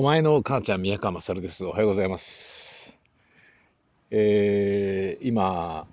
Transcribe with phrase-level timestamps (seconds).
[0.00, 1.66] お前の母ちゃん、宮川勝です。
[1.66, 2.98] おはようございます。
[4.10, 5.86] えー、今、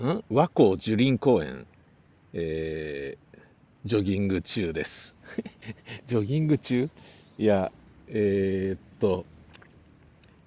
[0.00, 0.22] ん？
[0.30, 1.66] 和光樹林公園、
[2.34, 3.38] えー、
[3.86, 5.16] ジョギング中です。
[6.06, 6.88] ジョギング中？
[7.38, 7.72] いや、
[8.06, 9.26] えー、っと、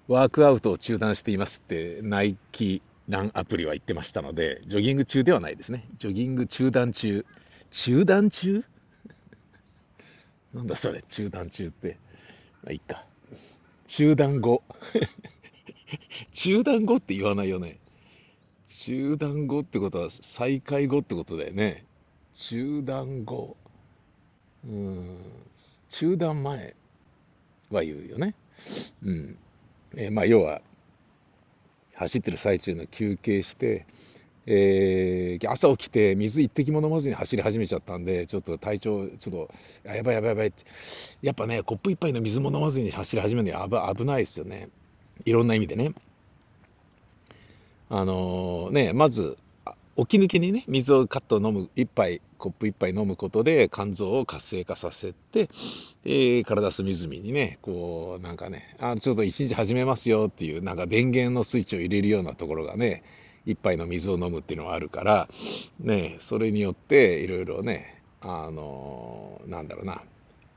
[0.07, 5.89] ワークアウトを中断していますって、ナイキランアプリは言ってましたので、ジョギング中ではないですね。
[5.97, 7.25] ジョギング中断中？
[7.69, 8.63] 中断中？
[10.53, 11.97] なんだそれ、中断中って。
[12.63, 13.05] まあ、いっか。
[13.87, 14.63] 中断後。
[16.31, 17.79] 中断後って言わないよね。
[18.67, 21.85] 中断後ってことは再開後ってことだよね。
[22.33, 23.57] 中断後。
[24.65, 25.17] うん。
[25.89, 26.75] 中断前
[27.69, 28.35] は言うよね。
[29.03, 29.37] うん。
[29.95, 30.61] えー、まあ、要は、
[31.93, 33.85] 走ってる最中の休憩して、
[34.47, 39.53] えー、朝起きて水一滴も飲まずに走り始めちゃったんで、ちょっと体調、ちょっと、
[39.83, 40.63] やばいやばいやばいって、
[41.21, 44.69] やっぱね、コップ一杯の水も飲まずに走り始めるのは危ないですよね。
[45.25, 45.93] いろんな意味でね。
[47.89, 49.37] あのー、ね、まず、
[49.97, 55.49] 起き抜けにね、水をカット飲む、一杯、コップ一杯飲むことで肝臓を活性化させて、
[56.05, 63.03] えー、体隅々にね、こう、なんかね、あちょっと一日始めますよっていう、なんか電源のスイッチを入れるようなところがね、
[63.45, 65.29] 一杯の水を飲むっていうのはあるから、
[65.79, 70.01] ね、それによっていろいろね、あの、なんだろうな、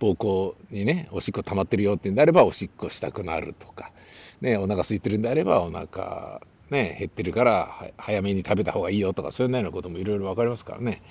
[0.00, 3.90] 膀胱にね、おしっこ溜まってるよっていうんであれば、おしっこしたくなるとか、
[4.40, 11.02] ね、お腹空いてるんであれば、お腹ね、減ってるから早めに食べた方がいいよとか、そういうようなこともいろいろ分かりますからね。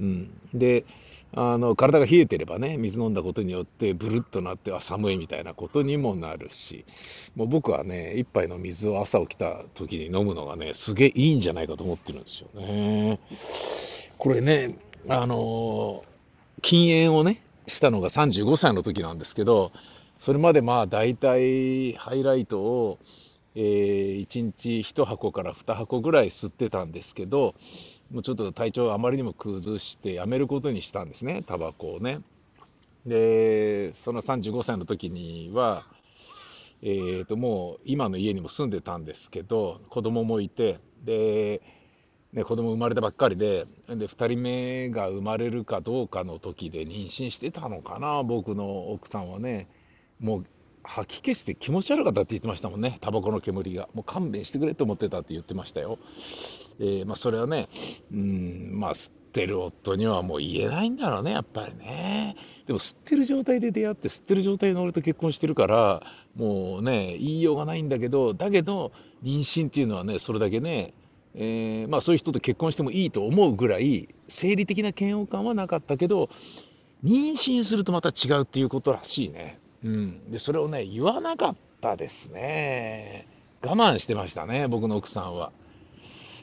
[0.00, 0.84] うん、で
[1.34, 6.86] あの体が冷えてればね水飲んだことによってブルッとなっては寒いみたいなことにもなるし
[7.36, 13.18] もう僕はね一杯の水を朝起きた時に飲むのがねすげえいいんじゃないかと思ってるんですよね。
[14.16, 14.78] これね
[15.08, 16.04] あの
[16.62, 19.72] 禁煙をねしたのが35歳の時なんですけど
[20.20, 22.98] それまでまあ大体ハイライトを、
[23.54, 27.54] えー、1日1箱から2箱ぐらい吸ってたんですけど
[28.10, 32.20] もうちょっと体調をあまりにも崩してやめることにしたんですね、タバコをね。
[33.06, 35.86] で、その35歳の時には、
[36.82, 41.60] えー、ともう今の家にも住んでたんですけど、子供もいて、で、
[42.32, 49.68] ね、子供生まれたばっかりで、で、2人目が生まれるかどうかの時で妊娠してたのかな、僕の奥さんはね。
[50.20, 50.46] もう
[50.82, 53.88] 吐き気して気持ち悪かったって言ってましたもんね、タバコの煙が。
[53.94, 55.98] もう勘弁してくれと思ってたって言ってましたよ。
[56.80, 57.68] えー、まあ、それはね、
[58.12, 62.36] うん、まあ、吸ってる夫にはもう言えないんだろうね、やっぱりね。
[62.66, 66.02] でも、吸ってる状態で出会って、吸ってる状態の俺と結婚してるから、
[66.36, 70.94] もうね、言いようがないんだけど、だけど、妊娠っていうのはね、それだけね、
[71.34, 76.30] えー、まあ、そういう人と結婚してもいいと思うぐらい、生理的な嫌悪感はなかったけど、
[77.04, 79.58] 妊娠するとまた違うっていうことらしいね。
[79.84, 80.30] うん。
[80.30, 83.26] で、それをね、言わなかったですね。
[83.62, 85.52] 我慢してましたね、僕の奥さんは。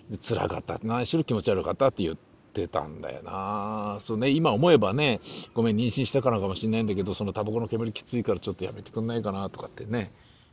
[0.10, 0.80] で辛かった。
[0.84, 2.16] 何しろ気持ち悪かったって言っ
[2.54, 3.98] てたんだよな。
[4.00, 5.20] そうね、今思えばね、
[5.54, 10.12] ごめん、妊娠したからかもしれないんだけど、そのタバコの煙きついからちょっとやめてくんないかなとかってね、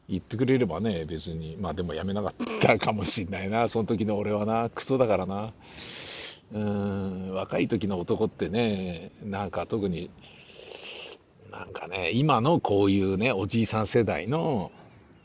[0.09, 5.53] 言ってくれればね、別に、まあでもやめなかったかもしんないな、その時の俺はな、クソだからな。
[6.53, 10.11] うん、若い時の男ってね、なんか特に、
[11.51, 14.71] なんかね、今のこういうね、おじいさん世代の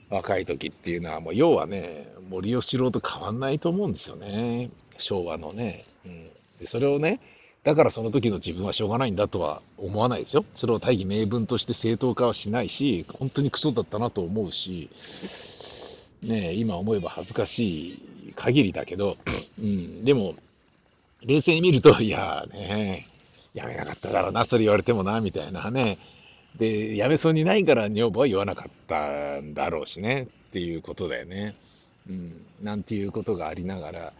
[0.09, 4.69] 若い時っていうのは、もう要はね、森喜朗と変わんないと思うんですよね。
[4.97, 5.85] 昭和のね。
[6.05, 6.29] うん、
[6.59, 7.19] でそれをね、
[7.63, 10.45] だからその時の自分はしょうがないんだとは思わないですよ。
[10.55, 14.89] それを大義名分として正当化はしないし、本当にクソだったなと思うし、
[16.23, 17.87] ね、今思えば恥ずかし
[18.29, 19.17] い限りだけど、
[19.59, 20.35] うん、でも、
[21.23, 23.07] 冷静に見ると、いやね、
[23.53, 25.97] やめなかったからな、それ言われてもな、みたいなね、
[26.57, 31.55] で、辞めそうにないから女房は言わなかったんだろうしね、っていうことだよね。
[32.09, 34.13] うん、なんていうことがありながら、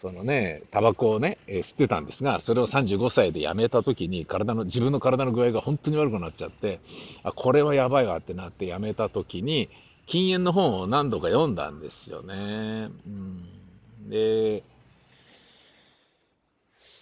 [0.00, 6.80] そのね、タバコをね、え、吸ってたんですが、それを35歳で辞めた時に、体の、自分の体の具合が本当に悪くなっちゃって、
[7.22, 9.68] あ、これはやばいわってなって辞めた時に、
[10.06, 12.90] 禁煙の本を何度か読んだんですよね。
[13.06, 14.64] うん、で、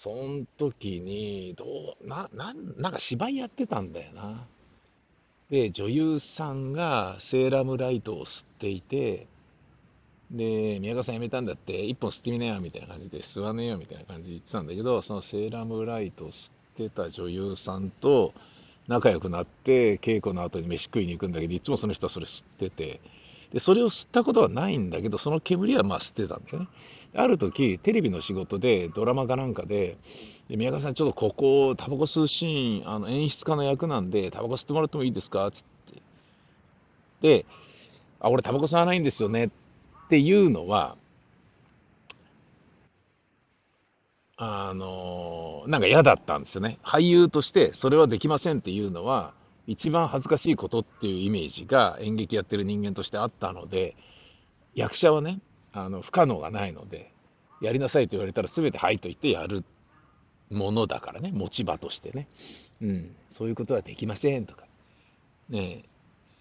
[0.03, 4.47] そん時に、どう、な、なん、なんか芝居やってたんだよな。
[5.51, 9.27] で、女優さんがセーラムライトを吸っていて、
[10.31, 18.33] で、宮川さん辞めたんだって、一本吸ってみなよ、みたいな感じで、吸わねえよ、みたいな感じで言ってたんだけど、そのセーラムライトを吸ってた女優さんと
[18.89, 23.01] 仲良くなって、稽古の後に飯食いに行くんだけど、いつもその人はそれ吸ってて、
[23.53, 26.69] で、それを吸ったことはないんだけど、その煙はまあ吸ってたんだよね。
[27.15, 29.97] ある時、テレビの仕事で、ドラマかなんかで、
[30.49, 35.51] で宮川さん、ちょっとここ、タバコ吸うシーン、あの演出家の役なんで、タバコ吸ってもらってもいいですか？
[35.51, 36.03] つって。
[37.23, 37.47] で、
[38.21, 39.47] あ、俺タバコ吸わないんですよね？
[39.47, 39.51] っ
[40.09, 40.97] ていうのは、
[44.37, 46.79] あの、なんか嫌だったんですよね。
[46.83, 49.35] 俳優としてそれはできませんっていうのは、
[49.71, 53.95] 一番恥ずかしいことっていうイメージが演劇やってる人間としてあったので、
[54.75, 55.39] 役者はね、
[55.73, 57.13] あの不可能がないので、
[57.63, 59.65] やりなさいと言われたら全てはいと言ってやる
[60.51, 62.27] ものだからね、持ち場としてね。
[62.83, 64.65] うん、そういうことはできませんとか、
[65.51, 65.85] ね、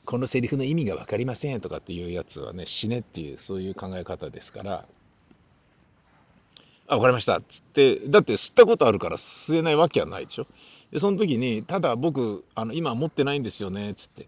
[0.05, 4.85] このセリフの意味が分かりませんとかっていうやつはね、死ねっていう、そういう考え方ですから、
[6.87, 10.47] あ、分かりましたっつって、だって吸ったことあるから吸えないわけはないでしょ。
[10.91, 14.27] で、その時に、ただ僕、あの今持ってないんですよねっ、つって。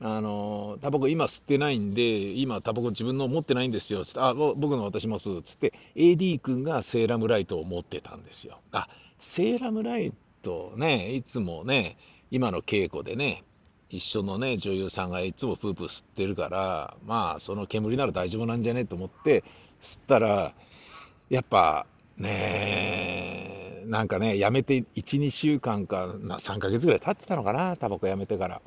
[0.00, 8.60] あの、タバコ今吸ってないんで、今タバコ自分の持ってないんですよっ、つって、あ、僕の渡しますっ、つって、AD 君がセーラムライトを持ってたんですよ。
[8.70, 8.88] あ、
[9.18, 10.12] セーラムライ
[10.42, 11.96] トね、いつもね、
[12.30, 13.42] 今の稽古でね、
[13.90, 18.84] 一緒のね、女優さんがいつもプープー吸ってるから、まあ、その煙なら大丈夫なんじゃね？
[18.84, 19.42] と思って、
[19.82, 20.54] 吸ったら、
[21.30, 21.86] やっぱ、
[22.18, 23.57] ねえ
[23.88, 28.60] なんかね、やめて1、2週間か、3ヶ月ぐらい経ってたのかな、タバコやめてから。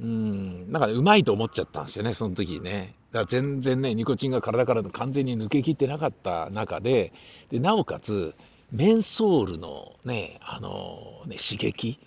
[0.00, 2.94] うん、なんか、ね、うまいと思っちゃったんですよね、その時ね。
[3.12, 7.12] だから全然ね、ニコチンが体から完全に抜けきってなかった中で、
[7.50, 8.34] でなおかつ、
[8.72, 11.98] メンソールのね、あのね、刺激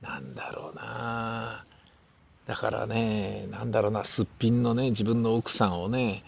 [0.00, 1.64] なんだろうな。
[2.46, 6.24] だからね、なんだろうな、すっぴんのね、自分の奥さんをね、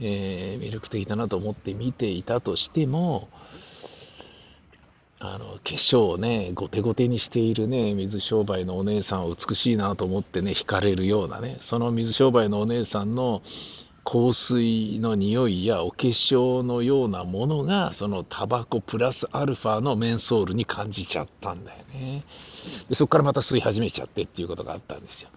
[0.00, 3.28] えー、魅力的だなと思って見ていたとしても、
[5.20, 13.42] あの化粧をね、ごてごてにしているね、水商売のお姉さんを美しいなと思ってね、惹かれるようなね、その水商売のお姉さんの
[14.04, 22.22] 香水の匂いやお化粧のようなものが、そのタバコプラスアルファのメンソールに感じちゃったんだよね。
[22.88, 25.30] でそこからまた吸い始めちゃってっていうことがあったんですよ。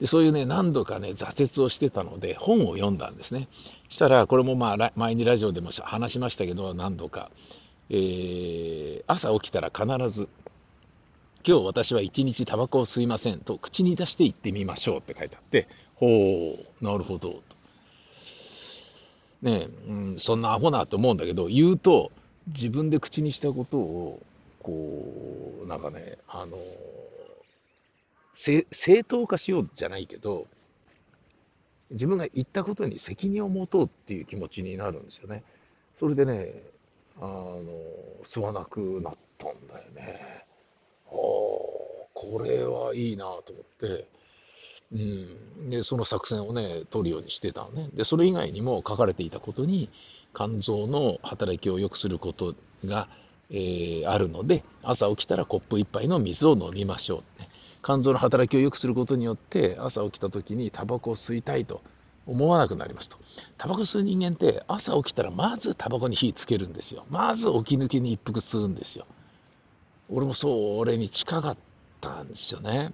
[0.00, 3.48] でそういうね、何度かね、挫折をしてたので、本を読んだんですね。
[3.90, 7.30] したら、これもまあ、前にラジオでも話しましたけど、何度か。
[7.90, 10.28] えー、朝起きたら必ず、
[11.46, 16.06] 今日私は一日タバコを吸いませんと口に出して言ってみましょうって書いてあって、ほ
[16.80, 17.42] う、なるほど。
[19.42, 22.10] ねうん、そんなアホなと思うんだけど、言うと、
[22.48, 24.22] 自分で口にしたことを、
[24.62, 26.58] こう、なんかね、あの、
[28.34, 30.46] 正当化しようじゃないけど、
[31.90, 35.44] 自分が言ったことに責任を持とうっていう気持ちになるんですよね。
[35.98, 36.62] それでね、
[37.20, 37.62] あの、
[38.24, 40.44] 吸わなくなったんだよね。
[41.06, 41.14] ああ、
[42.14, 44.08] これはいいなと思って、
[44.92, 47.88] うん、で、その作戦をね、取るようにしてたのね。
[47.94, 49.90] で、それ以外にも書かれていたことに、
[50.34, 52.54] 肝臓の働きを良くすること
[52.84, 53.08] が、
[53.50, 57.48] えー、あるので、朝起きたらコップ1杯の水を飲みましょう、ね。
[57.86, 61.82] 肝臓の働きを良くすることによって朝起きた時にタバコを吸いたいと
[62.26, 63.16] 思わなくなりますと。
[63.58, 67.06] タバコ吸う人間って朝起きたらまずタバコに火つけるんですよ。
[67.10, 69.06] まず起き抜けに一服吸うんですよ。
[70.10, 71.56] 俺もそう俺に近かっ
[72.00, 72.92] たんですよね。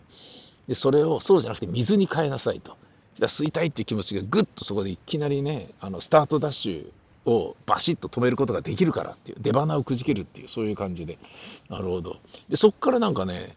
[0.69, 2.77] でそれをそうじゃなくて水に変えなさいと。
[3.21, 11.19] 吸いたいっていう気持ちがぐっとそこでいきなりねあのスタートダッシュをバシッと止めることができるからっていう出花をくじけるっていうそういう感じで
[11.69, 12.17] なるほど
[12.49, 13.55] でそこからなんかね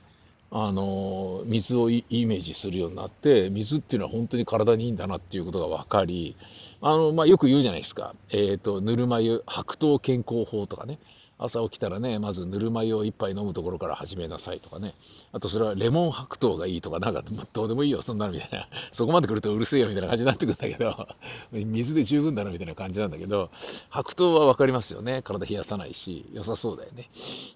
[0.51, 6.37] あの水をイメージするようになって水っていうのは本当に体にいいんだなっていうことが分かり
[6.81, 10.99] あの、まあ、よく言うじゃないですか、えーと、ぬるま湯白桃健康法とかね。
[11.37, 14.93] 朝起きたらね、まずぬるま湯を一杯飲むところから始めなさいとかね。
[15.33, 18.69] あとそれはレモン白桃がいいとか、なんか、どうでもいいよ、そんなのみたいな。
[18.93, 21.07] そこまで来るとうるせえよみたいな感じになってくるんだけど、
[21.51, 23.49] 水で十分だなみたいな感じなんだけど、
[23.89, 25.21] 白桃はわかりますよね。
[25.23, 27.09] 体冷やさないし、良さそうだよね。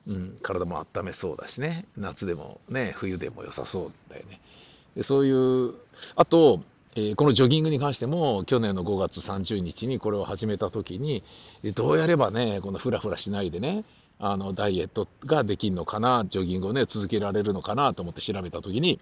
[0.08, 1.86] うん、体も温めそうだしね。
[1.96, 4.42] 夏でもね、冬でも良さそうだよね。
[4.98, 5.76] でそういう、
[6.16, 6.62] あと、
[7.08, 11.24] え、このジョギングに関しても、去年の5月30日にこれを始めたときに、
[11.76, 13.84] どうやればね、このふらふらしないでね、
[14.20, 19.00] あのダイエットができるのかな、ジョギングをね、続けられるのかなと思って調べたときに、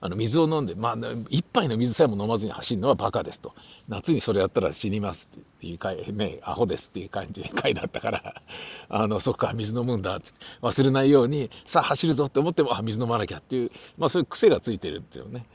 [0.00, 0.96] あの水を飲んで、まあ、
[1.28, 3.54] 一杯の水さえも飲まずに走るのはバカですと。
[3.88, 8.42] 夏にそれやったら死にますっていう回、ね、アホですっていう感じで 回だったから、
[8.88, 10.30] あの、そっか、水飲むんだって、
[10.62, 15.46] 忘れないように、さあ走るぞって思っても、あ、水飲まなきゃっていう、まあそういう癖がついてるっていうね。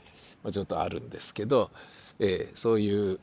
[0.52, 1.70] ちょっとあるんですけど、
[2.18, 3.20] えー、そういう、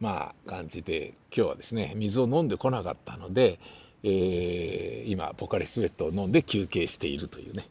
[0.00, 3.58] まあ、感じで、今日はですね、水を飲んでこなかったので、
[4.02, 7.68] えー、今、ポカリスエットを飲んで休憩しているというね、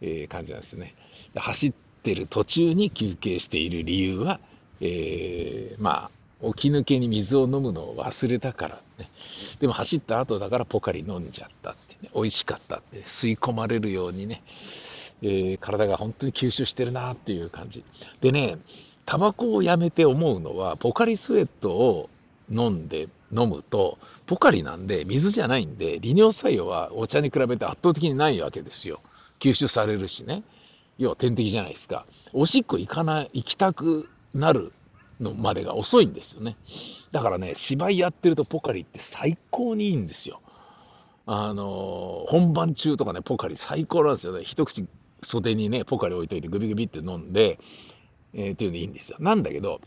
[0.00, 0.94] えー、感じなんですよね。
[1.34, 1.72] 走っ
[2.02, 4.40] てる途中に休憩している理由は、
[4.80, 6.10] えー、ま
[6.42, 9.08] あ、起き抜けに水を飲むのを忘れたからね。
[9.60, 12.10] でも走った後だからポカリ飲んじゃったってね。
[12.14, 14.42] 美味しかったって、吸い込まれるようにね、
[15.22, 17.84] えー、体が本当に吸収してるなっていう感じ。
[18.20, 18.58] でね、
[19.06, 22.10] タバコをやめて思うのは、ポカリスエットを
[22.50, 29.00] 飲んで、飲むと、ポカリなんで、水じゃないんで、利尿作用はお茶に比べて圧倒的にないわけですよ。
[29.38, 30.42] 吸収されるしね。
[30.98, 32.06] 要は点滴じゃないですか。
[32.32, 34.72] おしっこ行かない、行きたくなる
[35.20, 36.56] のまでが遅いんですよね。
[37.12, 40.40] だからね、芝居やってるとポカリって最高にいいんですよ。
[41.26, 44.42] あの、本番中とかね、ポカリ最高なんですよね。
[44.44, 44.84] 一口
[45.22, 47.58] 袖にね、ポカリ置いといてグビグビって飲んで、
[48.34, 49.18] えー、っていうのいいんですよ。
[49.20, 49.80] なんだけど、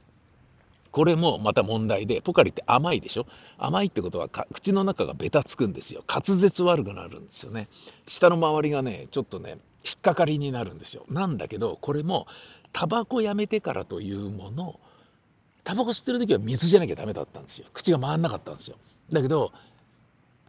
[0.91, 3.25] これもまた問題で、ポカリって甘いでしょ？
[3.57, 6.03] 甘いってことは口の中がベタつくんですよ。
[6.07, 7.67] 滑舌悪くなるんですよね。
[8.07, 11.05] 舌の周りがね、ちょっとね、引っかかりになるんですよ。
[11.09, 12.27] なんだけど、これも、
[12.73, 14.79] タバコやめてからというもの、
[15.63, 17.65] タバコ吸ってる時は水じゃなきゃダメだったんですよ。
[17.73, 18.77] 口が回んなかったんですよ。
[19.11, 19.51] だけど、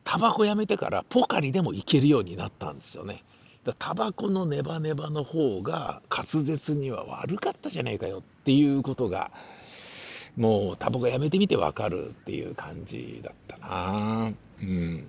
[0.05, 3.25] タバコやめてからポカリでもいけるようになったんですよね。
[3.73, 9.31] タバコのネバネバの方が滑舌には悪かったじゃねえかよっていうことが、
[10.37, 14.33] もうタバコやめてみてわかるっていう感じだったな。
[14.61, 15.09] うん。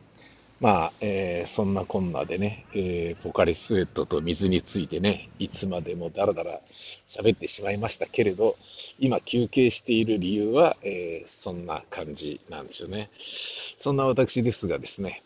[0.65, 6.59] まあ、えー、そんなこんなでね、えー、ポカリスエットと水についてね、いつまでもだらだら
[7.07, 8.57] 喋ってしまいましたけれど、
[8.97, 13.11] 今休憩している理由は、えー、そんな感じなんですよね。
[13.77, 15.21] そんな私ですがですね、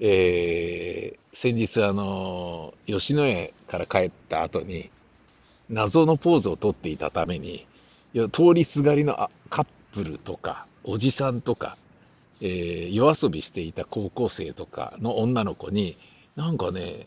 [0.00, 4.90] えー、先日あの、吉野家から帰った後に、
[5.68, 7.64] 謎のポーズをとっていたために、
[8.32, 11.76] 通りすがりのカップルとか、おじさんとか、
[12.40, 15.96] えー、夜遊びしていた高校生とかの女の子に、
[16.36, 17.06] なんかね、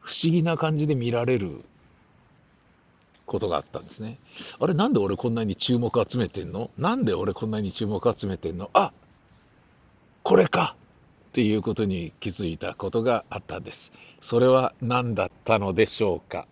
[0.00, 1.64] 不思議な感じで見られる
[3.26, 4.18] ことがあったんですね。
[4.60, 6.70] あれ、なんで俺こんなに注目集めてんの？
[6.76, 8.70] なんで俺こんなに注目集めてんの？
[8.74, 8.92] あ
[10.22, 10.76] これか
[11.30, 13.92] っていうことに気づいたことがあったんです。
[14.22, 16.46] それは何だったのでしょうか？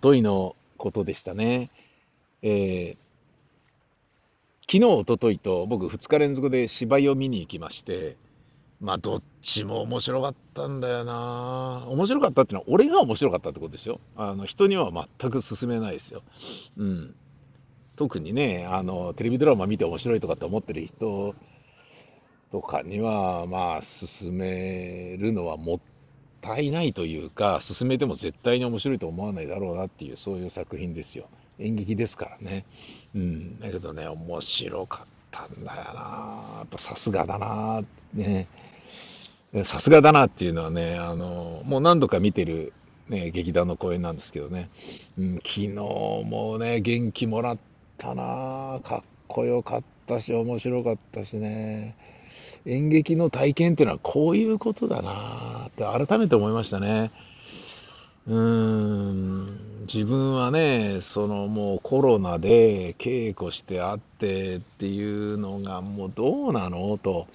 [0.00, 1.70] といのことでしたね。
[2.42, 2.96] えー、
[4.62, 8.16] 昨日、おとといと僕2日連続で芝居を見に行きまして、
[8.80, 14.00] まあどっちも面白かったんだよな面白かったっていうのは俺が面白かったってことですよ。
[14.16, 16.22] あの人には全く勧めないですよ。
[16.78, 17.14] うん。
[17.96, 21.34] 特にね、あの、テレビドラマ見て面白いとかって思ってる人
[22.50, 25.80] とかには、まあ、勧めるのはもっ
[26.40, 31.28] たいないというか、進めても絶対に面白いと思わないだろうなっていう、そういう作品ですよ。
[31.58, 32.64] 演劇ですからね。
[33.14, 33.60] うん。
[33.60, 36.00] だけどね、面白かったんだよな
[36.58, 37.82] やっぱさすがだな
[38.14, 38.46] ね。
[39.64, 42.72] さすがだなっていうのはね、あの、もう何度か見てる、
[43.08, 44.70] ね、劇団の公演なんですけどね、
[45.18, 47.58] うん、昨日もね、元気もらっ
[47.98, 51.96] たなかっこよかったし、面白かったしね。
[52.66, 57.10] 演劇の体験っていうのはこういうことだなって改めて思いましたね。
[58.26, 67.26] うーん、自分はね、そのもうコロナで稽古してあってっていうのがもうどうなのと、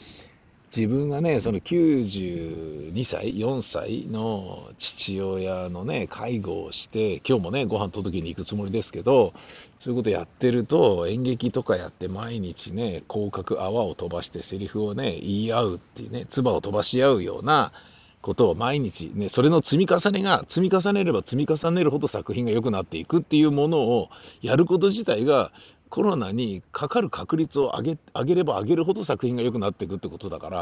[0.76, 9.34] 自分がね、その92歳、4歳の父親のね、介護をして、今日もね、ご飯届けに行くつもりですけど、
[9.80, 17.72] そういうことやってると、演劇とかやって毎日ね、広角泡を飛ばしてセリフをね、言い合うっていうね、唾を飛ばし合うような
[18.26, 24.10] ことを毎日ね、それの積み重ねが、積み重ねれば積み重ねるほど作品が良くなっていくっていうものを
[24.42, 25.52] やること自体が、
[25.90, 30.60] コロナにかかる確率を上げ上げれば上げるほど作品が良くなっていくってことだから、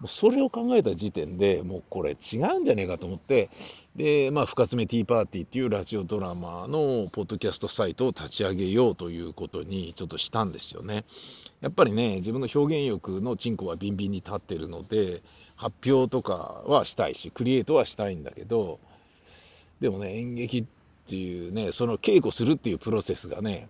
[0.00, 3.50] もうそれを考えた時点でもうこれ違うんじゃねえかと思って、
[3.96, 11.04] で、まあ、深爪ティーパーティーっていうラジオドラマのポッドキャストサイトを立ち上げようということにちょっとしたんですよね。
[11.60, 15.22] やっぱりね、自分の表現欲のチンコはビンビンに立ってるので、
[15.56, 18.78] 発表とかはしたいし、クリエイトはしたいんだけど、
[19.80, 20.64] でもね、演劇っ
[21.08, 23.68] ていうね、その稽古するっていうプロセスがね、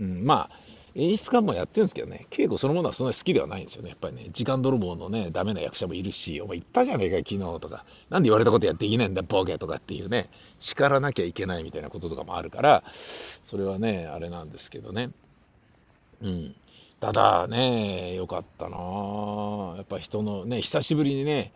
[0.00, 0.58] うん、まあ、
[0.94, 3.90] 演出家もやってるんですけどね、稽古そのものはそんなに好きではないんですよね。
[3.90, 12.82] やっぱりね、時間泥棒のね、ダメな役者もいるし、お前言ったじゃねえか、昨日とか、なんで言われたことやっていけないんだ、ボケとかっていうね、叱らなきゃいけないみたいなこととかもあるから、
[13.42, 15.10] それはね、あれなんですけどね。
[16.22, 16.54] うん。
[17.00, 21.52] ただね、よかったなやっぱ人のね、久しぶりにね、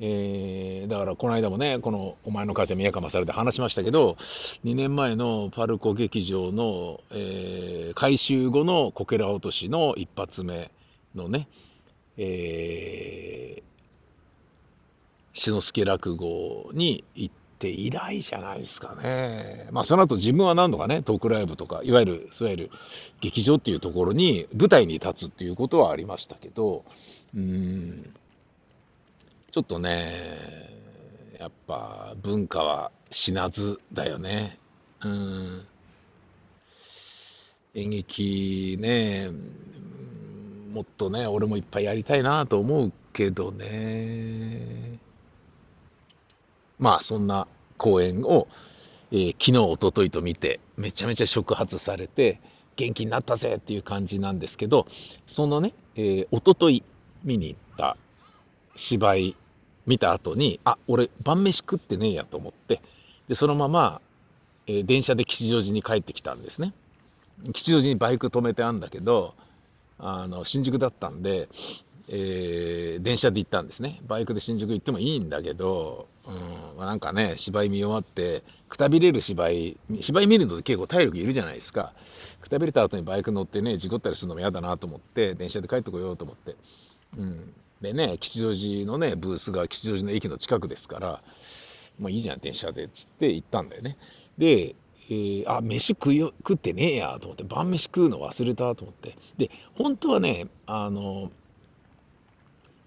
[0.00, 4.16] えー、だからこの間もね、このお前の母ちゃん宮川されて話しましたけど、
[4.64, 10.70] 2年前のパルコ劇場の、えー、改修後のこけら落としの一発目
[11.16, 11.48] のね、
[12.16, 13.62] えー、
[15.34, 19.68] 志の輔落語に行って以来じゃないですかね。
[19.72, 22.70] まあその後自分は何度かね、トークライブとか、いわゆる、いわゆる
[23.20, 26.84] 劇場っていうところに舞台に立つっていうことはありましたけど、
[27.34, 28.14] うん、
[29.50, 30.68] ちょっとね、
[31.38, 34.58] やっぱ文化は死なずだよね。
[35.02, 35.66] うん。
[37.74, 39.30] 演劇ね、
[40.70, 44.98] もっとね、俺もいっぱいやりたいなと思うけどね。
[46.78, 48.48] まあ、そんな公演を、
[49.12, 52.40] えー、昨日、おとといと見て、めちゃめちゃ触発されて、
[52.76, 54.86] 元気になったぜっていう感じなんですけど、
[55.26, 56.84] そのね、えー、おととい
[57.24, 57.96] 見に行った
[58.78, 59.36] 芝居
[59.86, 62.80] 見た後に、あ、俺晩飯食ってねえやと思って、
[63.28, 64.00] で、そのまま、
[64.66, 66.72] えー、電車で吉祥寺に帰ってきたんですね。
[67.52, 69.34] 吉祥寺にバイク止めてあんだけど、
[69.98, 71.48] あの、新宿だったんで、
[72.10, 74.00] えー、電車で行ったんですね。
[74.06, 81.92] バイクで新宿行ってもいいんだけど、うん、なんかね、芝居見終わって、くたびれる芝居、芝居見るので結構体力いるじゃないですか。
[82.40, 86.56] くたびれた後にバイク乗ってね、事故ったりするのも嫌だなと思って、電車で帰ってこようと思って。
[87.18, 87.52] うん。
[87.82, 91.22] でね、吉祥寺のね、ブースが吉祥寺の駅の近くですから、
[91.98, 93.96] もういいじゃん、電車で、つって行ったんだよね。
[94.36, 94.74] で、
[95.10, 99.16] えー、あ、飯食い食ってねえやと思って、晩飯食うの忘れたと思って。
[99.38, 101.30] で、本当はね、あの、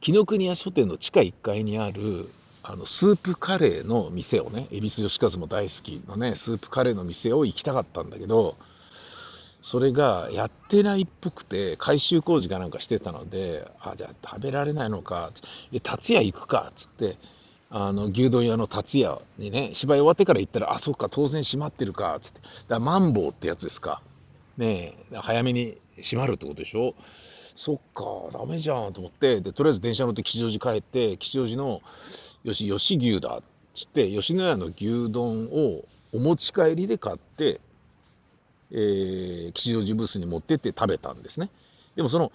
[0.01, 2.29] 紀ノ国屋書店の地下1階にある、
[2.63, 8.55] あの、スープカレーの店をね、恵比寿吉和も大好きのね、スープカレーの店を行きたかったんだけど、
[9.63, 15.31] それがやってないっぽくて、改修工事かなんかしてたので、あ、じゃあ食べられないのか、
[15.71, 17.17] で、達也行くか、つって、
[17.69, 22.41] あの、牛丼屋の達也にね、芝居終わってから行ったら、あ、そっか、当然閉まってるか、つって。
[22.41, 24.01] だからマンボウってやつですか。
[24.57, 26.95] ねえ、早めに閉まるってことでしょ？
[27.55, 28.03] そっか、
[28.37, 31.81] ダメじゃんと思って、で、とりあえず電車乗って吉祥寺帰って、吉祥寺の、
[32.43, 33.43] よし、吉牛だっ
[33.75, 37.61] つって、吉野家の牛丼をお持ち帰りで買って、
[38.71, 41.49] えー、吉祥寺ブースに持ってって食べたんですね。
[41.95, 42.31] でもその、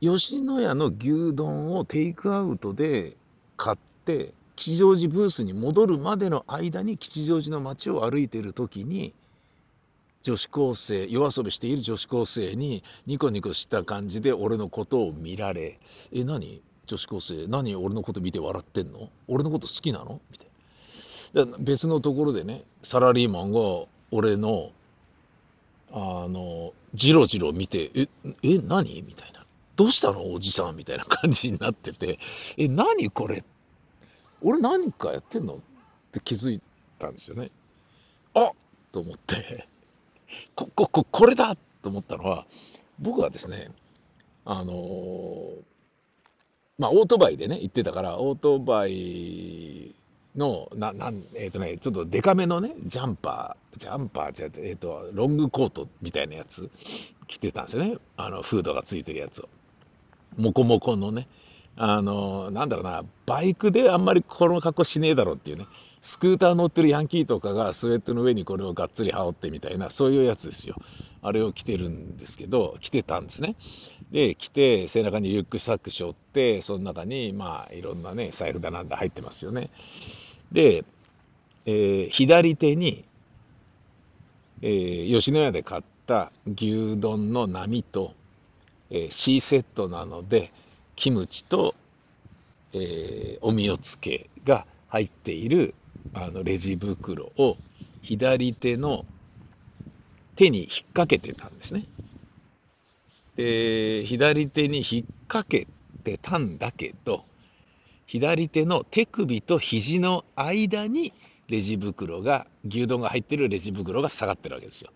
[0.00, 3.16] 吉野家の牛丼をテイクアウトで
[3.56, 9.12] 買って、吉祥寺ブースに戻るまでの間に吉祥寺の街を歩いてる時に、
[10.22, 15.78] 女子高生、夜遊びしている女子高生にニコニコした感じで俺のことを見られ、
[16.12, 16.60] え、何？
[16.86, 19.08] 女子高生、何俺のこと見て笑ってんの？
[19.28, 20.20] 俺のこと好きなの？
[20.30, 20.44] みた
[21.42, 21.56] いな。
[21.58, 23.60] 別のところでね、サラリーマンが
[24.10, 24.72] 俺の
[25.92, 28.08] あの、じろじろ見て、え、
[28.42, 29.02] え、何？
[29.02, 29.44] みたいな。
[29.76, 30.32] どうしたの？
[30.32, 32.18] おじさんみたいな感じになってて、
[32.56, 33.44] え、何これ？
[34.42, 35.54] 俺何かやってんの？
[35.54, 35.58] っ
[36.12, 36.60] て気づい
[36.98, 37.50] たんですよね。
[38.34, 38.52] あ
[38.92, 39.66] と思って、
[40.54, 41.56] こ、こ、こ、これだ！
[41.82, 42.46] と思ったのは、
[42.98, 43.70] 僕はですね、
[44.44, 45.62] あのー、
[46.78, 49.94] まあ、オートバイでね、行ってたから、オートバイ
[50.36, 56.70] の、な、なん、えっ、ー、とね、ちょっとデカめのね、ジャンパー、ジャンパーじゃえっ、ー、と、ロングコートみたいなやつ
[57.26, 57.96] 着てたんですよね。
[58.16, 59.48] あの、フードがついてるやつを。
[60.36, 61.26] モコモコのね、
[61.76, 65.66] あの、なんだろうな、バイクであんまりこの格好しねえだろうっていうね。
[66.02, 70.76] スクーター乗ってるヤンキーとかがスウェットの上にこれをがっつり羽織ってみたいな、そういうやつですよ。
[71.20, 73.54] あれを着てるんですけど、着てたんですね。
[74.10, 79.68] で、着て、背中にリュックサック背負って、その中に、まあ、いろんなね、財布だなんだ入ってますよね。
[80.52, 80.84] で、
[81.66, 83.04] えー、左手に、
[84.62, 88.14] えー、吉野家で買った牛丼の波と、
[88.90, 90.52] えー、C セットなので、
[90.96, 91.74] キムチと、
[92.72, 95.74] えー、おみおつけが入っている
[96.14, 97.56] あのレジ袋を
[98.02, 99.04] 左手の
[100.36, 101.84] 手に引っ掛けてたんですね。
[103.36, 105.66] で、左手に引っ掛け
[106.04, 107.24] てたんだけど、
[108.10, 111.12] 左手の手首と肘の間に
[111.46, 114.90] レジ袋が、牛丼が入ってるレジ袋が下がってるわけですよ。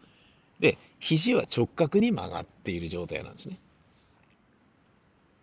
[0.59, 3.61] で、肘は直角に曲がっている状態なんですね。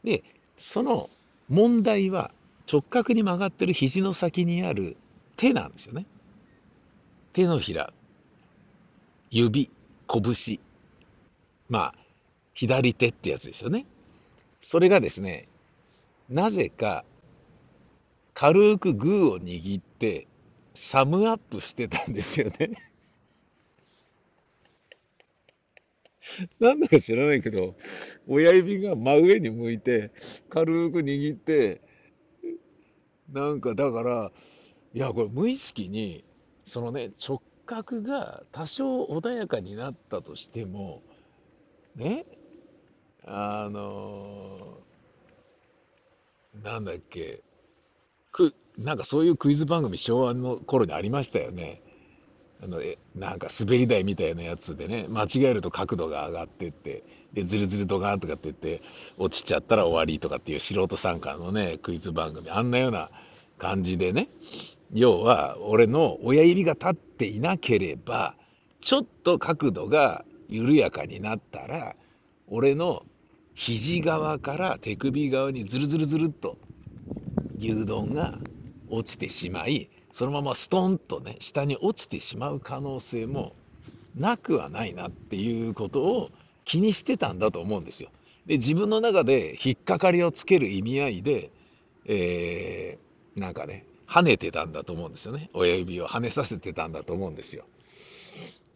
[0.03, 0.21] で、
[0.59, 1.09] その
[1.47, 2.31] 問題は
[2.69, 4.97] 直角に曲がってる肘の先にある
[5.37, 6.05] 手なんですよね。
[7.31, 7.93] 手のひら、
[9.29, 9.71] 指、
[10.09, 10.59] 拳、
[11.69, 11.95] まあ、
[12.53, 13.85] 左手ってやつですよね。
[14.61, 15.47] それがですね、
[16.27, 17.05] なぜか
[18.33, 20.27] 軽くグーを握って
[20.73, 22.91] サムアップしてたんですよね。
[26.59, 27.75] なんだか知らないけど、
[28.27, 30.11] 親指が真上に向いて、
[30.49, 31.81] 軽く握って、
[33.31, 34.31] なんかだから、
[34.93, 36.23] いや、これ無意識に、
[36.65, 41.01] そのね、直角が多少穏やかになったとしても、
[41.95, 42.25] ね、
[43.25, 47.41] あのー、なんだっけ、
[48.31, 51.81] く、なんかそういうクイズ番組昭和の頃にありましたよね。
[52.63, 58.81] あの、え、なんか滑り台みたいなやつでね、間違えると角度が上がってって、で、ずるずるドガーンとかって言って、
[59.17, 63.09] 落ちちゃったら終わりとかっていう素人参加のね、クイズ番組、あんなような
[63.57, 64.29] 感じでね、
[64.93, 68.35] 要は、俺の親指が立っていなければ、
[68.81, 71.95] ちょっと角度が緩やかになったら、
[72.47, 73.03] 俺の
[73.55, 76.57] 肘側から手首側にずるずるずるっと
[77.61, 78.39] 牛丼が
[78.89, 83.53] 落ちてしまい、そのままストンとね、下に落ちてしまう可能性も
[84.15, 86.31] なくはないなっていうことを
[86.65, 88.09] 気にしてたんだと思うんですよ。
[88.47, 91.51] で、自分の中で引っかかりをつける意味合いで、
[92.05, 95.49] えー、なんかね、跳ねてたんだと思うんですよね。
[95.53, 97.65] 親指を跳ねさせてたんだと思うんですよ。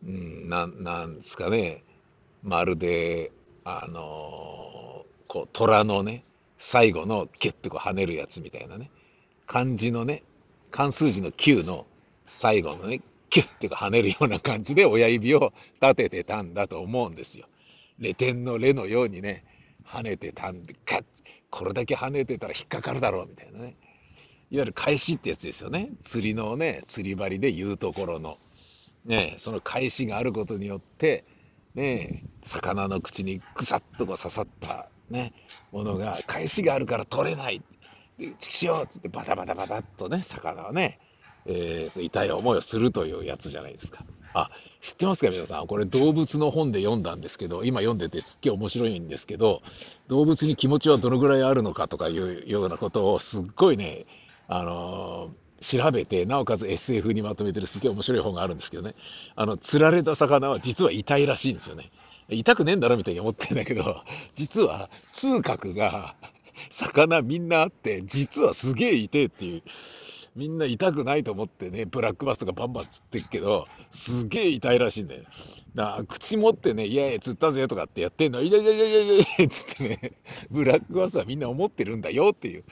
[0.05, 1.83] うん、ななんですかね。
[2.43, 3.31] まるで、
[3.63, 6.23] あのー、こう、虎のね、
[6.57, 8.89] 最後のキュッとこう跳ねるやつみたいなね。
[9.47, 10.23] 漢字のね、
[10.71, 11.85] 漢数字の9の
[12.25, 17.47] 最後のね、キュッてこう跳ねるような感じで親指を立ててたんだと思うんですよ。
[17.99, 19.43] レ点のレのようにね、
[19.85, 21.03] 跳ねてたんで、カッ
[21.55, 23.77] これだけ跳ねてたら引っかかるだろうみたいなね。
[24.51, 25.89] いわゆる返しってやつですよね。
[26.03, 28.37] 釣りのね、釣り針で言うところの。
[29.05, 31.23] ね、その返しがあることによって、
[31.75, 35.33] ね、魚の口にぐさっとこう刺さった、ね、
[35.71, 37.61] ものが、返しがあるから取れない。
[38.17, 40.99] で、チキショーっつってバタバタバタっとね、魚をね、
[41.45, 44.03] えー、痛い思いをするというやつじゃないですか。
[44.33, 44.49] あ、
[44.81, 45.67] 知ってますか皆さん。
[45.67, 49.61] これ動物の本で読んだんですけど、今読んでてすっげえ面白いんですけど、
[50.07, 54.05] 動物に気持ちはどのぐらいあるのかとかいうようなことをすっごいね、
[54.47, 58.95] あのー、調べて、なおかつ SF にまとめてるすげえ面白い本があるんですけどね、
[59.35, 61.91] あの、釣られた魚は実は痛いらしいんですよね。
[62.29, 64.03] 痛くねえんだろみたいに思ってんだけど、
[64.35, 66.15] 実は痛覚が
[66.71, 69.63] 魚みんなあって、実はすげえ痛えっていう、
[70.35, 75.23] みんな痛くないと思ってね、ブラックバスとかバンバン釣ってるけど、すげえ痛いらしいんだよ。
[75.75, 80.11] だ口持ってね、いやいや、釣ったぜとかってやってんの、いやいやいやいやいやいやつってね、
[80.49, 82.63] ブラックバスはみんな思ってるんだよっていう。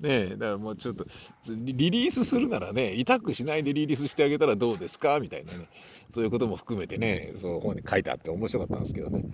[0.00, 1.06] ねだからもうちょっと、
[1.48, 5.68] リリースするならね、痛くしないでリリースしてあげたらどうですかみたいなね、
[6.12, 9.24] そういうことも含めてね、その本に書いてあって面白かったんですけどね。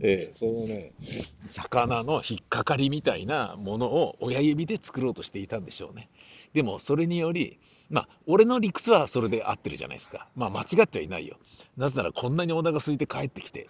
[0.00, 0.92] えー、そのね、
[1.46, 6.08] 魚の引っかかりみたいなものを親指で作ろうとしていたんでしょうね。
[6.54, 7.58] でも、それにより、
[7.90, 10.28] まあ、俺の理屈はそれで合ってるじゃないですか。
[10.36, 11.36] まあ、間違ってはいないよ。
[11.76, 13.68] なぜなら、こんなにお腹空いて帰ってきて、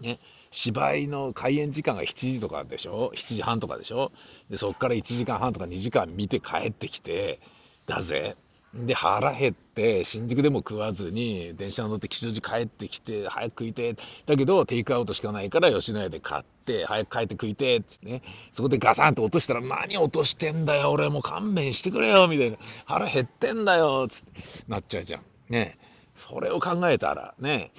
[0.00, 0.18] ね、
[0.50, 4.10] 芝居の開演時間が7時とかでしょ ?7 時半とかでしょ？
[4.50, 7.40] で、そこから1時間半とか2時間見て帰ってきて、
[7.86, 8.36] だぜ？
[8.74, 18.22] で、腹減って、新宿でも食わずに、電車に乗って吉祥寺帰ってきて、早く食いて、だけど、テイクアウトしかないから、吉野家で買って、早く帰って食いて、ってね。
[18.50, 22.56] そこでガサンと落としたら、何落としてんだよ、俺もう勘弁してくれよ、みたいな。
[22.86, 25.22] 腹減ってんだよ、つって、なっちゃうじゃん。
[25.50, 25.78] ね。
[26.16, 27.72] それを考えたら、ね。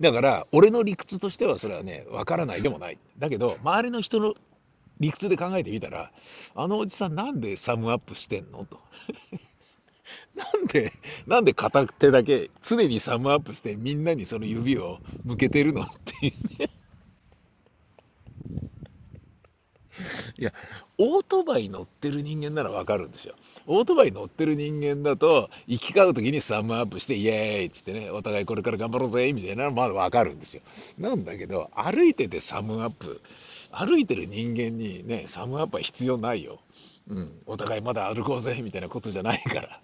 [0.00, 2.98] だから、俺の理屈としては、それはね、わからないでもない。
[3.18, 4.34] だけど、周りの人の
[5.00, 6.10] 理屈で考えてみたら、
[6.54, 8.64] あのおじさんなんでサムアップしてんの？
[8.64, 8.80] と。
[10.34, 10.92] なんで、
[11.26, 15.86] なんで片手だけ常にサムアップしてみんなにその指を向けてるのっ
[16.20, 16.70] ていうね。
[20.38, 20.52] いや、
[20.98, 23.34] オートバイ乗ってる人間ならわかるんですよ。
[23.66, 30.62] オートバイ乗ってる人間だと、行き交う時にサムアップして、イエーイっつってね、お互いこれから頑張ろうぜみたいなのまだわかるんですよ。
[30.98, 33.20] なんだけど、歩いててサムアップ、
[33.70, 36.60] 歩いてる人間にね、サムアップは必要ないよ。
[37.08, 39.80] うん、お互いまだ歩こうぜみたいなことじゃないから、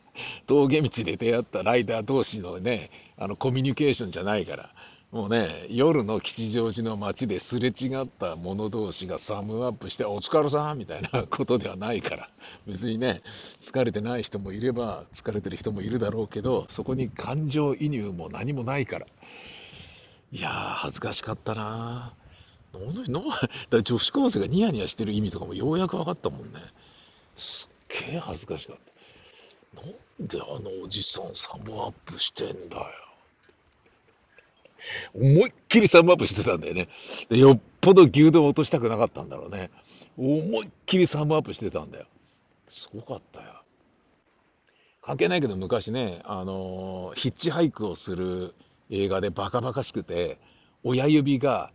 [0.47, 4.71] 峠道で出会ったライダー同士のね、あのコミュニケーションじゃないから、
[5.11, 12.31] もうね、夜の吉祥寺の街ですれ違った者同士がサムアップして、お疲れさんみたいなことではないから、
[12.67, 13.23] 別にね、
[13.61, 19.07] 疲れてない人もいれば、疲れてる人もいるだろうけど、そこに感情移入も何もないから。
[20.33, 22.25] いやー、恥ずかしかったなぁ。
[23.83, 26.59] 女子高生がニヤニヤしてる意味とかもようやく分かったもんね。
[27.37, 28.94] すっげえ恥ずかしかった。
[29.77, 32.87] なんであのおじさんサムアップしてんだよ。
[35.15, 36.89] 思いっきりサムアップしてたんだよね。
[37.31, 39.71] よっぽど牛丼落としたくなかったんだろうね。
[40.17, 42.07] 思いっきりサムアップしてたんだよ。
[42.69, 43.63] すごかったよ。
[45.03, 48.55] 関係ないけど昔ね、あの、ヒッチハイクをする
[48.91, 50.39] 映画でバカバカしくて、
[50.83, 51.73] 親指が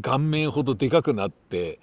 [0.00, 1.78] 顔面ほどでかくなって、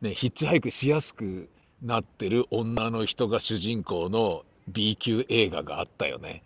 [0.00, 1.48] ね、ヒッチハイクしやすく
[1.82, 6.42] なってる女の人が主人公の B 級映画があったよね。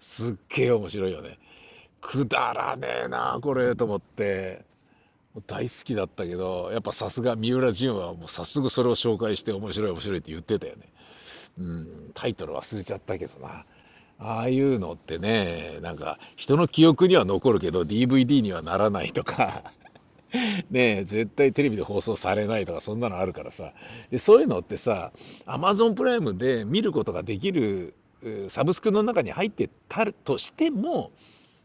[0.00, 1.38] すっげえ面白いよね。
[2.00, 4.64] くだらねえな、これと思って、
[5.46, 10.92] 大好きだったけど、やっぱさすが三浦淳はもう早速それを紹介して面白い面白いって言ってたよね。
[11.58, 13.64] うん、タイトル忘れちゃったけどな。
[14.18, 19.72] ああいうのってね、なんか人の記憶には残るけど DVD にはならないとか
[20.70, 23.72] ね絶対テレビで放送されないとかそんなのあるからさ。
[24.10, 25.12] でそういうのってさ、
[25.46, 27.94] Amazon プライムで見ることができる
[28.48, 31.10] サブスクの中に入ってたとしても、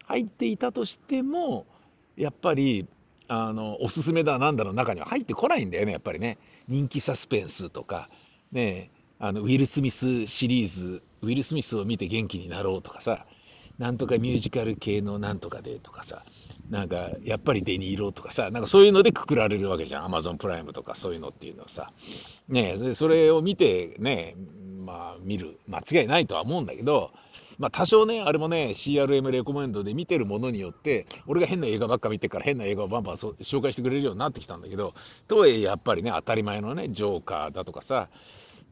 [0.06, 1.66] 入っていたとしても、
[2.16, 2.88] やっぱり、
[3.28, 6.38] あの、おすすめだなんだの中には入ってこないんだよね、やっぱりね。
[6.68, 8.10] 人気サスペンスとか、
[8.52, 13.26] ね、あの、ウィル・スミスシリーズ、ウィル・スミスを見て元気になろうとかさ、
[13.78, 16.24] なんとかミュージカル系のなんとかでとかさ、
[16.70, 20.06] なんか、やっぱりデニーロとかさ、なんかそういうのでくくられるわけじゃん。
[20.06, 21.92] アマゾンプライムとかそういうのっていうのはさ。
[22.50, 24.36] ねえそれを見てね、
[24.86, 27.12] まあ見る、間違いないとは思うんだけど、
[27.58, 34.94] まあ多少ね、あれもね、CRM レコメンドで見てるものによって、俺が変な映画ばっか見てから変な映画をバンバン紹介してくれるようになってきたんだけど、
[35.28, 38.10] とはいえやっぱりね、当たり前のね、ジョーカーだとかさ、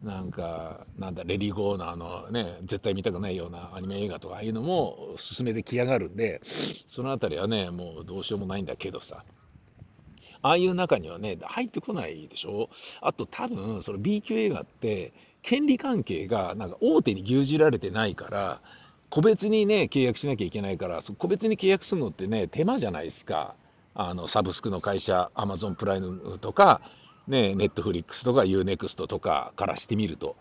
[0.05, 6.41] なんか、なんだ、レディー・ゴーナーのね、絶対見たくないようなアニメ映画とか、ああいうのも進めてきやがるんで、
[6.87, 9.25] そのあたりはね、もうどうしようもないんだけどさ、
[10.43, 12.69] ああいう中にはね、入ってこないでしょ？
[13.01, 18.61] あと多分、その B 級映画って、権利関係がなんか大手に牛耳られてないから、
[19.09, 23.55] 個別にね、契約しなきゃいけないから、個別に契約するのってね、手間じゃないですか。
[23.95, 26.81] あの、サブスクの会社、アマゾンプライムとか、
[27.27, 30.35] ね、ネットフリックスとか UNEXT とかからしてみると、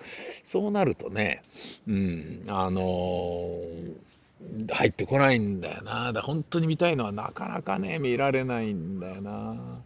[0.45, 1.43] そうなるとね、
[1.89, 6.13] うん、あのー、入ってこないんだよな。
[6.13, 9.81] だ本当に見たいのはなかなかね、見られないんだよな。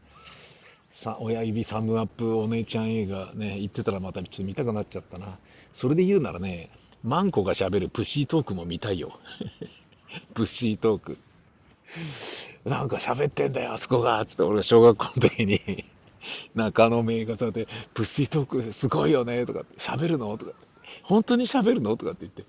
[0.92, 5.38] さ親指サムアップお姉ちゃん映画ね、言ってたらまたちょっと見たくなっちゃったな。
[5.72, 6.70] それで言うならね、
[7.04, 9.16] マンコが喋るプッシートークも見たいよ。
[10.34, 11.18] プッシートーク。
[12.64, 15.84] なんか喋ってんだよ、あそこがつって俺が小学校の時に
[16.54, 20.36] 中野名画座で、プッシートークすごいよねとか、喋るの？
[20.38, 20.52] とか、
[21.02, 21.96] 本当に喋るの？
[21.96, 22.44] とかって言って。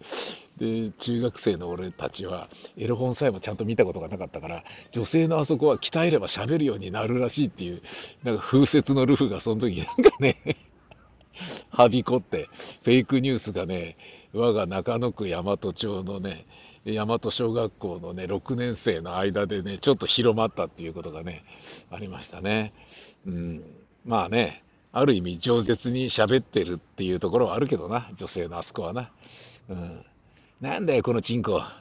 [0.59, 7.81] で、中学生の俺たちは、エロ本さえもちゃんと見たことがなかったから、女性のあそこは鍛えれば喋るようになるらしいっていう、
[8.23, 10.57] なんか風雪のルフがその時なんかね
[11.69, 12.49] はびこって、
[12.84, 13.97] フェイクニュースがね、
[14.34, 16.45] 我が中野区大和町のね、
[16.86, 21.43] 大和小学校のね、6年生の間でね、ちょっと広まったっていうことがね、
[21.91, 22.73] ありましたね。
[23.25, 23.63] うん。
[24.05, 29.12] まあね、ある意味、饒舌に喋ってるっていうところはあるけどな、女性のあそこはな。
[29.69, 30.05] うん。
[30.62, 31.62] なんだよ、このチンコ。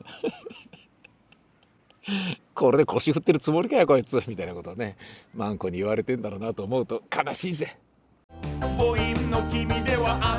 [2.54, 4.22] これで腰振ってるつもりかよ、こいつ。
[4.26, 4.96] みたいなことをね、
[5.34, 7.78] マンコに言われてんだろうなと思うと悲しいぜ。
[9.40, 10.38] の君ではア